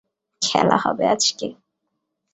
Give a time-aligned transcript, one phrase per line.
[0.41, 1.47] খেলা হবে আজকে।